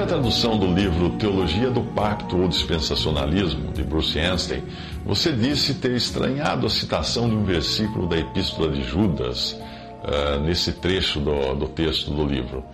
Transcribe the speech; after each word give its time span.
Ao 0.00 0.06
ler 0.06 0.12
a 0.14 0.16
tradução 0.16 0.58
do 0.58 0.66
livro 0.66 1.10
Teologia 1.18 1.70
do 1.70 1.82
Pacto 1.82 2.38
ou 2.38 2.48
Dispensacionalismo, 2.48 3.70
de 3.70 3.82
Bruce 3.82 4.18
Anstey, 4.18 4.62
você 5.04 5.30
disse 5.30 5.74
ter 5.74 5.90
estranhado 5.90 6.66
a 6.66 6.70
citação 6.70 7.28
de 7.28 7.34
um 7.34 7.44
versículo 7.44 8.06
da 8.06 8.16
Epístola 8.16 8.72
de 8.72 8.82
Judas, 8.82 9.52
uh, 9.52 10.40
nesse 10.40 10.72
trecho 10.72 11.20
do, 11.20 11.54
do 11.54 11.68
texto 11.68 12.10
do 12.12 12.24
livro. 12.24 12.64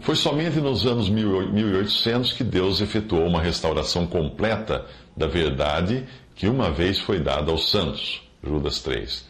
Foi 0.00 0.16
somente 0.16 0.60
nos 0.60 0.84
anos 0.84 1.08
1800 1.08 2.32
que 2.32 2.42
Deus 2.42 2.80
efetuou 2.80 3.28
uma 3.28 3.40
restauração 3.40 4.04
completa 4.04 4.84
da 5.16 5.28
verdade 5.28 6.04
que 6.34 6.48
uma 6.48 6.68
vez 6.72 6.98
foi 6.98 7.20
dada 7.20 7.52
aos 7.52 7.70
santos. 7.70 8.22
Judas 8.42 8.80
3. 8.80 9.24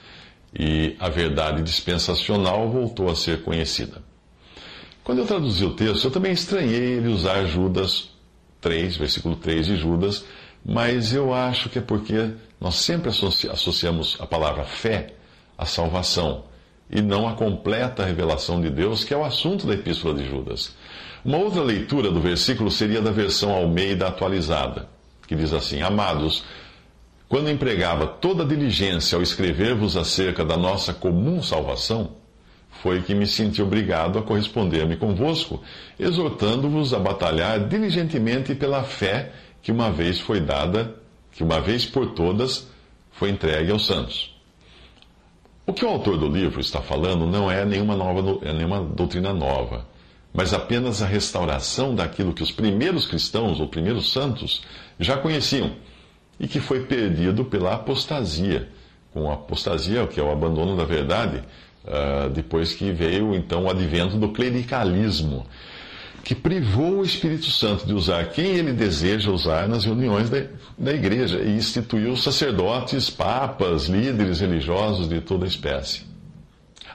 E 0.59 0.97
a 0.99 1.11
verdade 1.11 1.63
dispensacional 1.63 2.71
voltou 2.71 3.11
a 3.11 3.15
ser 3.15 3.43
conhecida. 3.43 4.12
Quando 5.05 5.19
eu 5.19 5.27
traduzi 5.27 5.65
o 5.65 5.75
texto, 5.75 6.05
eu 6.05 6.11
também 6.11 6.33
estranhei 6.33 6.95
ele 6.95 7.09
usar 7.09 7.45
Judas 7.45 8.11
3, 8.61 8.97
versículo 8.97 9.35
3 9.35 9.67
de 9.67 9.77
Judas, 9.77 10.25
mas 10.65 11.13
eu 11.13 11.35
acho 11.35 11.69
que 11.69 11.81
é 11.81 11.83
porque 11.83 12.31
nós 12.61 12.77
sempre 12.77 13.11
associamos 13.11 14.17
a 14.21 14.27
palavra 14.27 14.65
fé 14.65 15.15
à 15.59 15.67
salvação 15.67 16.45
e 16.89 17.03
não 17.03 17.27
à 17.27 17.35
completa 17.35 18.05
revelação 18.05 18.61
de 18.61 18.71
Deus, 18.71 19.03
que 19.03 19.13
é 19.13 19.17
o 19.17 19.25
assunto 19.25 19.67
da 19.67 19.75
epístola 19.75 20.15
de 20.15 20.25
Judas. 20.25 20.77
Uma 21.25 21.39
outra 21.39 21.63
leitura 21.63 22.11
do 22.11 22.21
versículo 22.21 22.71
seria 22.71 23.03
da 23.03 23.11
versão 23.11 23.51
Almeida 23.51 24.07
atualizada, 24.07 24.89
que 25.27 25.35
diz 25.35 25.53
assim: 25.53 25.83
Amados, 25.83 26.45
quando 27.29 27.51
empregava 27.51 28.07
toda 28.07 28.45
diligência 28.45 29.17
ao 29.17 29.23
escrever-vos 29.23 29.97
acerca 29.97 30.45
da 30.45 30.57
nossa 30.57 30.93
comum 30.93 31.43
salvação, 31.43 32.22
foi 32.81 33.03
que 33.03 33.15
me 33.15 33.27
senti 33.27 33.63
obrigado 33.63 34.19
a 34.19 34.23
corresponder-me 34.23 34.97
convosco, 34.97 35.63
exortando-vos 35.99 36.95
a 36.95 36.99
batalhar 36.99 37.69
diligentemente 37.69 38.55
pela 38.55 38.83
fé 38.83 39.33
que 39.63 39.71
uma 39.71 39.91
vez 39.91 40.19
foi 40.19 40.41
dada, 40.41 40.97
que 41.31 41.45
uma 41.45 41.61
vez 41.61 41.87
por 41.87 42.13
todas 42.13 42.69
foi 43.13 43.31
entregue 43.31 43.71
aos 43.71 43.87
santos. 43.87 44.35
O 45.65 45.73
que 45.73 45.85
o 45.85 45.89
autor 45.89 46.19
do 46.19 46.27
livro 46.27 46.61
está 46.61 46.81
falando 46.83 47.25
não 47.25 47.49
é 47.49 47.65
nenhuma, 47.65 47.95
nova, 47.95 48.45
é 48.45 48.53
nenhuma 48.53 48.83
doutrina 48.83 49.33
nova, 49.33 49.87
mas 50.35 50.53
apenas 50.53 51.03
a 51.03 51.07
restauração 51.07 51.95
daquilo 51.95 52.33
que 52.33 52.43
os 52.43 52.51
primeiros 52.51 53.07
cristãos 53.07 53.61
ou 53.61 53.69
primeiros 53.69 54.13
santos 54.13 54.65
já 54.99 55.17
conheciam 55.17 55.73
e 56.41 56.49
que 56.49 56.59
foi 56.59 56.85
perdido 56.85 57.45
pela 57.45 57.75
apostasia. 57.75 58.69
Com 59.13 59.31
a 59.31 59.35
apostasia, 59.35 60.07
que 60.07 60.19
é 60.19 60.23
o 60.23 60.33
abandono 60.33 60.75
da 60.75 60.85
verdade, 60.85 61.45
uh, 61.85 62.31
depois 62.31 62.73
que 62.73 62.91
veio 62.91 63.35
então 63.35 63.65
o 63.65 63.71
advento 63.71 64.17
do 64.17 64.29
clericalismo, 64.29 65.47
que 66.25 66.35
privou 66.35 67.01
o 67.01 67.05
Espírito 67.05 67.51
Santo 67.51 67.85
de 67.85 67.93
usar 67.93 68.31
quem 68.31 68.57
ele 68.57 68.73
deseja 68.73 69.31
usar 69.31 69.69
nas 69.69 69.85
reuniões 69.85 70.31
da, 70.31 70.45
da 70.79 70.93
igreja 70.93 71.41
e 71.41 71.51
instituiu 71.51 72.17
sacerdotes, 72.17 73.11
papas, 73.11 73.87
líderes 73.87 74.41
religiosos 74.41 75.09
de 75.09 75.21
toda 75.21 75.47
espécie. 75.47 76.13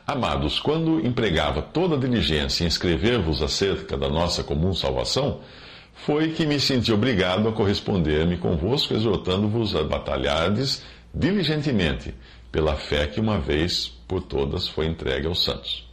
Amados, 0.06 0.58
quando 0.60 1.06
empregava 1.06 1.62
toda 1.62 1.96
a 1.96 2.00
diligência 2.00 2.64
em 2.64 2.68
escrever-vos 2.68 3.42
acerca 3.42 3.98
da 3.98 4.08
nossa 4.08 4.42
comum 4.42 4.74
salvação, 4.74 5.42
foi 5.94 6.30
que 6.30 6.46
me 6.46 6.60
senti 6.62 6.94
obrigado 6.94 7.50
a 7.50 7.52
corresponder-me 7.52 8.38
convosco, 8.38 8.94
exortando-vos 8.94 9.76
a 9.76 9.84
batalhardes 9.84 10.82
diligentemente 11.14 12.14
pela 12.50 12.76
fé 12.76 13.08
que 13.08 13.20
uma 13.20 13.38
vez 13.38 13.97
por 14.08 14.22
todas 14.22 14.68
foi 14.68 14.86
entregue 14.86 15.28
aos 15.28 15.44
santos. 15.44 15.88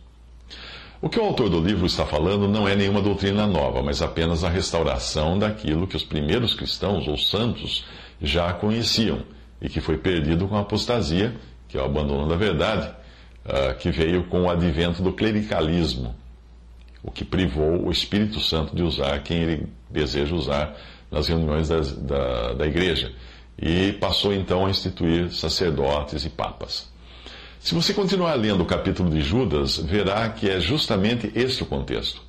O 1.05 1.09
que 1.11 1.19
o 1.19 1.25
autor 1.25 1.51
do 1.51 1.61
livro 1.61 1.85
está 1.85 2.07
falando 2.07 2.49
não 2.49 2.67
é 2.67 2.75
nenhuma 2.75 3.03
doutrina 3.03 3.47
nova, 3.47 3.83
mas 3.83 4.01
apenas 4.01 4.43
a 4.43 4.49
restauração 4.49 5.39
daquilo 5.39 5.87
que 5.87 5.97
os 5.97 6.05
primeiros 6.05 6.55
cristãos 6.55 7.07
ou 7.07 7.19
santos 7.19 7.85
já 8.23 8.53
conheciam 8.55 9.23
e 9.61 9.69
que 9.69 9.81
foi 9.81 9.99
perdido 9.99 10.49
com 10.49 10.57
a 10.57 10.61
apostasia, 10.61 11.35
que 11.69 11.77
é 11.77 11.83
o 11.83 11.85
abandono 11.85 12.27
da 12.27 12.37
verdade, 12.37 12.91
uh, 13.45 13.77
que 13.79 13.91
veio 13.91 14.25
com 14.25 14.45
o 14.45 14.51
advento 14.51 15.03
do 15.03 15.13
clericalismo, 15.13 16.15
o 17.03 17.11
que 17.11 17.25
privou 17.25 17.87
o 17.87 17.91
Espírito 17.91 18.41
Santo 18.41 18.75
de 18.75 18.83
usar 18.83 19.23
quem 19.23 19.43
ele 19.43 19.69
deseja 19.91 20.35
usar 20.35 20.75
nas 21.11 21.29
reuniões 21.29 21.69
das, 21.69 21.93
da, 21.93 22.55
da 22.55 22.67
igreja, 22.67 23.13
e 23.59 23.93
passou 23.93 24.33
então 24.33 24.65
a 24.65 24.71
instituir 24.71 25.31
sacerdotes 25.33 26.25
e 26.25 26.31
papas. 26.31 26.94
Se 27.65 27.75
você 27.75 27.95
continuar 27.95 28.35
lendo 28.35 28.63
o 28.63 28.67
capítulo 28.67 29.09
de 29.09 29.23
Judas, 29.23 29.79
verá 29.79 30.29
que 30.29 30.51
é 30.51 30.61
justamente 30.61 31.33
este 31.35 31.63
o 31.63 31.67
contexto. 31.67 32.21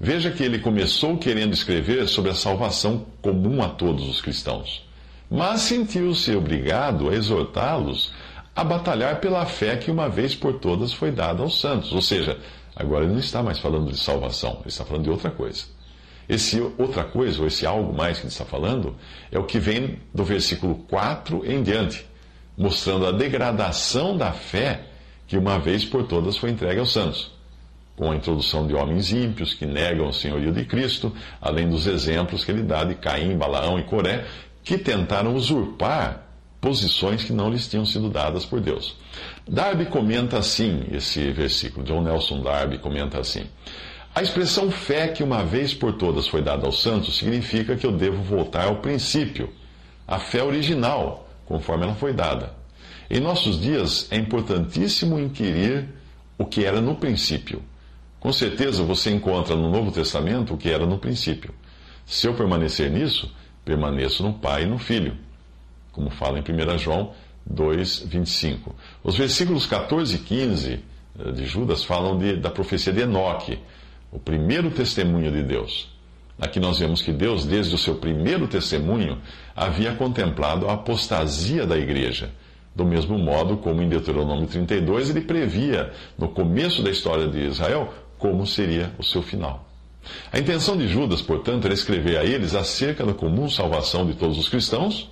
Veja 0.00 0.30
que 0.30 0.42
ele 0.42 0.60
começou 0.60 1.18
querendo 1.18 1.52
escrever 1.52 2.08
sobre 2.08 2.30
a 2.30 2.34
salvação 2.34 3.04
comum 3.20 3.62
a 3.62 3.68
todos 3.68 4.08
os 4.08 4.22
cristãos, 4.22 4.82
mas 5.30 5.60
sentiu-se 5.60 6.34
obrigado 6.34 7.10
a 7.10 7.14
exortá-los 7.14 8.14
a 8.56 8.64
batalhar 8.64 9.20
pela 9.20 9.44
fé 9.44 9.76
que 9.76 9.90
uma 9.90 10.08
vez 10.08 10.34
por 10.34 10.54
todas 10.54 10.90
foi 10.90 11.10
dada 11.10 11.42
aos 11.42 11.60
santos. 11.60 11.92
Ou 11.92 12.00
seja, 12.00 12.38
agora 12.74 13.04
ele 13.04 13.12
não 13.12 13.20
está 13.20 13.42
mais 13.42 13.58
falando 13.58 13.92
de 13.92 13.98
salvação, 13.98 14.52
ele 14.60 14.68
está 14.68 14.86
falando 14.86 15.04
de 15.04 15.10
outra 15.10 15.30
coisa. 15.30 15.64
Esse 16.26 16.58
outra 16.78 17.04
coisa, 17.04 17.42
ou 17.42 17.46
esse 17.46 17.66
algo 17.66 17.92
mais 17.92 18.16
que 18.16 18.22
ele 18.24 18.32
está 18.32 18.46
falando, 18.46 18.96
é 19.30 19.38
o 19.38 19.44
que 19.44 19.58
vem 19.58 19.98
do 20.14 20.24
versículo 20.24 20.76
4 20.88 21.44
em 21.44 21.62
diante 21.62 22.10
mostrando 22.56 23.06
a 23.06 23.12
degradação 23.12 24.16
da 24.16 24.32
fé 24.32 24.82
que 25.26 25.36
uma 25.36 25.58
vez 25.58 25.84
por 25.84 26.04
todas 26.04 26.36
foi 26.36 26.50
entregue 26.50 26.80
aos 26.80 26.92
santos, 26.92 27.30
com 27.96 28.10
a 28.10 28.16
introdução 28.16 28.66
de 28.66 28.74
homens 28.74 29.12
ímpios 29.12 29.54
que 29.54 29.64
negam 29.64 30.08
o 30.08 30.12
senhorio 30.12 30.52
de 30.52 30.64
Cristo, 30.64 31.12
além 31.40 31.68
dos 31.68 31.86
exemplos 31.86 32.44
que 32.44 32.50
ele 32.50 32.62
dá 32.62 32.84
de 32.84 32.94
Caim, 32.94 33.36
Balaão 33.36 33.78
e 33.78 33.84
Coré, 33.84 34.26
que 34.62 34.76
tentaram 34.76 35.34
usurpar 35.34 36.26
posições 36.60 37.24
que 37.24 37.32
não 37.32 37.50
lhes 37.50 37.66
tinham 37.66 37.84
sido 37.84 38.08
dadas 38.08 38.44
por 38.44 38.60
Deus. 38.60 38.96
Darby 39.48 39.86
comenta 39.86 40.38
assim 40.38 40.84
esse 40.92 41.30
versículo, 41.32 41.84
John 41.84 42.02
Nelson 42.02 42.40
Darby 42.40 42.78
comenta 42.78 43.18
assim. 43.18 43.44
A 44.14 44.22
expressão 44.22 44.70
fé 44.70 45.08
que 45.08 45.22
uma 45.22 45.42
vez 45.42 45.72
por 45.72 45.94
todas 45.94 46.28
foi 46.28 46.42
dada 46.42 46.66
aos 46.66 46.82
santos 46.82 47.16
significa 47.16 47.74
que 47.74 47.86
eu 47.86 47.92
devo 47.92 48.22
voltar 48.22 48.66
ao 48.66 48.76
princípio, 48.76 49.50
à 50.06 50.18
fé 50.18 50.42
original, 50.42 51.28
conforme 51.52 51.84
ela 51.84 51.94
foi 51.94 52.14
dada. 52.14 52.54
Em 53.10 53.20
nossos 53.20 53.60
dias, 53.60 54.08
é 54.10 54.16
importantíssimo 54.16 55.20
inquirir 55.20 55.86
o 56.38 56.46
que 56.46 56.64
era 56.64 56.80
no 56.80 56.94
princípio. 56.94 57.62
Com 58.18 58.32
certeza 58.32 58.82
você 58.82 59.10
encontra 59.10 59.54
no 59.54 59.70
Novo 59.70 59.92
Testamento 59.92 60.54
o 60.54 60.56
que 60.56 60.70
era 60.70 60.86
no 60.86 60.96
princípio. 60.96 61.52
Se 62.06 62.26
eu 62.26 62.32
permanecer 62.32 62.90
nisso, 62.90 63.30
permaneço 63.66 64.22
no 64.22 64.32
Pai 64.32 64.62
e 64.62 64.66
no 64.66 64.78
Filho, 64.78 65.14
como 65.92 66.08
fala 66.08 66.38
em 66.38 66.42
1 66.42 66.78
João 66.78 67.12
2, 67.44 68.06
25. 68.06 68.74
Os 69.04 69.18
versículos 69.18 69.66
14 69.66 70.16
e 70.16 70.18
15 70.20 70.80
eh, 71.18 71.32
de 71.32 71.44
Judas 71.44 71.84
falam 71.84 72.16
de, 72.16 72.36
da 72.36 72.48
profecia 72.48 72.94
de 72.94 73.02
Enoque, 73.02 73.58
o 74.10 74.18
primeiro 74.18 74.70
testemunho 74.70 75.30
de 75.30 75.42
Deus. 75.42 75.91
Aqui 76.42 76.58
nós 76.58 76.80
vemos 76.80 77.00
que 77.00 77.12
Deus, 77.12 77.44
desde 77.44 77.72
o 77.72 77.78
seu 77.78 77.94
primeiro 77.94 78.48
testemunho, 78.48 79.16
havia 79.54 79.94
contemplado 79.94 80.68
a 80.68 80.72
apostasia 80.72 81.64
da 81.64 81.78
igreja. 81.78 82.32
Do 82.74 82.84
mesmo 82.84 83.16
modo 83.16 83.58
como 83.58 83.80
em 83.80 83.88
Deuteronômio 83.88 84.48
32 84.48 85.10
ele 85.10 85.20
previa, 85.20 85.92
no 86.18 86.26
começo 86.26 86.82
da 86.82 86.90
história 86.90 87.28
de 87.28 87.38
Israel, 87.46 87.94
como 88.18 88.44
seria 88.44 88.92
o 88.98 89.04
seu 89.04 89.22
final. 89.22 89.68
A 90.32 90.38
intenção 90.40 90.76
de 90.76 90.88
Judas, 90.88 91.22
portanto, 91.22 91.66
era 91.66 91.74
escrever 91.74 92.18
a 92.18 92.24
eles 92.24 92.56
acerca 92.56 93.06
da 93.06 93.14
comum 93.14 93.48
salvação 93.48 94.04
de 94.04 94.14
todos 94.14 94.36
os 94.36 94.48
cristãos, 94.48 95.08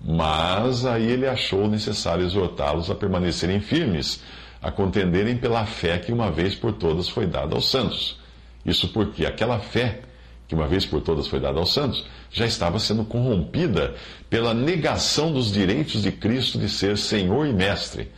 mas 0.00 0.86
aí 0.86 1.04
ele 1.04 1.26
achou 1.26 1.66
necessário 1.66 2.24
exortá-los 2.24 2.88
a 2.92 2.94
permanecerem 2.94 3.58
firmes, 3.58 4.22
a 4.62 4.70
contenderem 4.70 5.36
pela 5.36 5.66
fé 5.66 5.98
que 5.98 6.12
uma 6.12 6.30
vez 6.30 6.54
por 6.54 6.74
todas 6.74 7.08
foi 7.08 7.26
dada 7.26 7.56
aos 7.56 7.68
santos. 7.68 8.20
Isso 8.64 8.86
porque 8.90 9.26
aquela 9.26 9.58
fé 9.58 10.02
que 10.46 10.54
uma 10.54 10.66
vez 10.66 10.84
por 10.84 11.00
todas 11.00 11.26
foi 11.26 11.40
dada 11.40 11.58
aos 11.58 11.72
santos, 11.72 12.04
já 12.30 12.46
estava 12.46 12.78
sendo 12.78 13.04
corrompida 13.04 13.94
pela 14.28 14.52
negação 14.52 15.32
dos 15.32 15.50
direitos 15.52 16.02
de 16.02 16.12
Cristo 16.12 16.58
de 16.58 16.68
ser 16.68 16.98
Senhor 16.98 17.46
e 17.46 17.52
Mestre. 17.52 18.10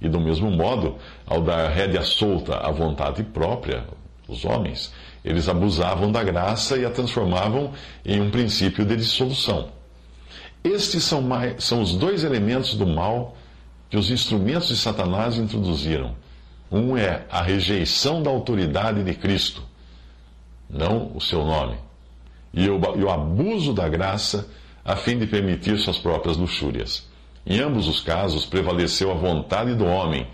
E 0.00 0.08
do 0.08 0.20
mesmo 0.20 0.50
modo, 0.50 0.96
ao 1.26 1.40
dar 1.40 1.68
rédea 1.68 2.02
solta 2.02 2.56
à 2.56 2.70
vontade 2.70 3.22
própria, 3.22 3.84
os 4.28 4.44
homens, 4.44 4.92
eles 5.24 5.48
abusavam 5.48 6.10
da 6.10 6.22
graça 6.22 6.76
e 6.76 6.84
a 6.84 6.90
transformavam 6.90 7.72
em 8.04 8.20
um 8.20 8.30
princípio 8.30 8.84
de 8.84 8.96
dissolução. 8.96 9.68
Estes 10.64 11.04
são, 11.04 11.20
mais, 11.20 11.62
são 11.64 11.82
os 11.82 11.94
dois 11.94 12.24
elementos 12.24 12.74
do 12.74 12.86
mal 12.86 13.36
que 13.90 13.96
os 13.96 14.10
instrumentos 14.10 14.68
de 14.68 14.76
Satanás 14.76 15.36
introduziram. 15.36 16.14
Um 16.70 16.96
é 16.96 17.24
a 17.30 17.42
rejeição 17.42 18.22
da 18.22 18.30
autoridade 18.30 19.04
de 19.04 19.14
Cristo, 19.14 19.62
não 20.72 21.12
o 21.14 21.20
seu 21.20 21.44
nome, 21.44 21.76
e 22.52 22.68
o, 22.68 22.80
e 22.96 23.04
o 23.04 23.10
abuso 23.10 23.72
da 23.72 23.88
graça 23.88 24.48
a 24.84 24.96
fim 24.96 25.18
de 25.18 25.26
permitir 25.26 25.78
suas 25.78 25.98
próprias 25.98 26.36
luxúrias. 26.36 27.06
Em 27.46 27.60
ambos 27.60 27.88
os 27.88 28.00
casos, 28.00 28.46
prevaleceu 28.46 29.10
a 29.10 29.14
vontade 29.14 29.74
do 29.74 29.84
homem, 29.84 30.26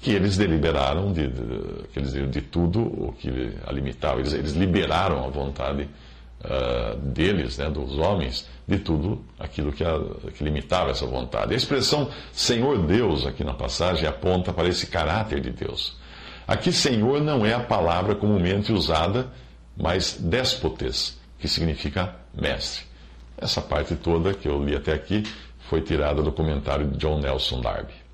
que 0.00 0.10
eles 0.10 0.36
deliberaram 0.36 1.12
de, 1.12 1.28
de, 1.28 2.26
de 2.26 2.40
tudo 2.42 2.80
o 2.80 3.14
que 3.18 3.30
a 3.66 3.72
limitava. 3.72 4.20
Eles, 4.20 4.32
eles 4.32 4.52
liberaram 4.52 5.24
a 5.24 5.28
vontade 5.28 5.88
uh, 6.44 6.96
deles, 6.98 7.58
né, 7.58 7.70
dos 7.70 7.98
homens, 7.98 8.46
de 8.68 8.78
tudo 8.78 9.24
aquilo 9.38 9.72
que, 9.72 9.84
a, 9.84 9.98
que 10.34 10.44
limitava 10.44 10.90
essa 10.90 11.06
vontade. 11.06 11.54
A 11.54 11.56
expressão 11.56 12.10
Senhor 12.32 12.78
Deus, 12.86 13.26
aqui 13.26 13.44
na 13.44 13.54
passagem, 13.54 14.06
aponta 14.06 14.52
para 14.52 14.68
esse 14.68 14.86
caráter 14.86 15.40
de 15.40 15.50
Deus. 15.50 15.96
Aqui, 16.46 16.72
Senhor 16.72 17.20
não 17.22 17.44
é 17.44 17.54
a 17.54 17.60
palavra 17.60 18.14
comumente 18.14 18.72
usada, 18.72 19.28
mas 19.76 20.16
déspotes, 20.18 21.18
que 21.38 21.48
significa 21.48 22.14
mestre. 22.34 22.84
Essa 23.36 23.60
parte 23.60 23.94
toda 23.94 24.32
que 24.32 24.48
eu 24.48 24.64
li 24.64 24.74
até 24.74 24.92
aqui 24.92 25.22
foi 25.68 25.82
tirada 25.82 26.22
do 26.22 26.32
comentário 26.32 26.86
de 26.86 26.96
John 26.96 27.20
Nelson 27.20 27.60
Darby. 27.60 28.05